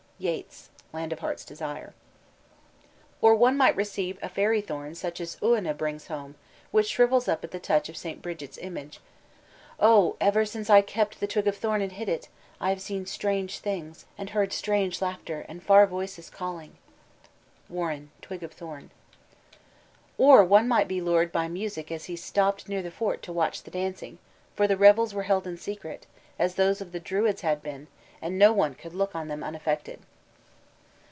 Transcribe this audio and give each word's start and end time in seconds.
YEATS: 0.23 0.69
Land 0.93 1.11
of 1.11 1.17
Heart's 1.17 1.43
Desire. 1.43 1.95
or 3.21 3.33
one 3.33 3.57
might 3.57 3.75
receive 3.75 4.19
a 4.21 4.29
fairy 4.29 4.61
thorn 4.61 4.93
such 4.93 5.19
as 5.19 5.35
Oonah 5.41 5.73
brings 5.73 6.09
home, 6.09 6.35
which 6.69 6.89
shrivels 6.91 7.27
up 7.27 7.43
at 7.43 7.49
the 7.49 7.59
touch 7.59 7.89
of 7.89 7.97
St. 7.97 8.21
Bridget's 8.21 8.59
image; 8.59 8.99
"Oh, 9.79 10.17
ever 10.21 10.45
since 10.45 10.69
I 10.69 10.81
kept 10.83 11.19
the 11.21 11.25
twig 11.25 11.47
of 11.47 11.57
thorn 11.57 11.81
and 11.81 11.93
hid 11.93 12.07
it, 12.07 12.29
I 12.59 12.69
have 12.69 12.83
seen 12.83 13.07
strange 13.07 13.57
things, 13.57 14.05
and 14.15 14.29
heard 14.29 14.53
strange 14.53 15.01
laughter 15.01 15.43
and 15.49 15.63
far 15.63 15.87
voices 15.87 16.29
calling." 16.29 16.77
WARREN: 17.67 18.11
Twig 18.21 18.43
of 18.43 18.53
Thorn. 18.53 18.91
or 20.19 20.43
one 20.45 20.67
might 20.67 20.87
be 20.87 21.01
lured 21.01 21.31
by 21.31 21.47
music 21.47 21.91
as 21.91 22.05
he 22.05 22.15
stopped 22.15 22.69
near 22.69 22.83
the 22.83 22.91
fort 22.91 23.23
to 23.23 23.33
watch 23.33 23.63
the 23.63 23.71
dancing, 23.71 24.19
for 24.55 24.67
the 24.67 24.77
revels 24.77 25.15
were 25.15 25.23
held 25.23 25.47
in 25.47 25.57
secret, 25.57 26.05
as 26.37 26.53
those 26.53 26.79
of 26.79 26.91
the 26.91 26.99
Druids 26.99 27.41
had 27.41 27.63
been, 27.63 27.87
and 28.21 28.37
no 28.37 28.53
one 28.53 28.75
could 28.75 28.93
look 28.93 29.15
on 29.15 29.27
them 29.27 29.43
unaffected. 29.43 29.99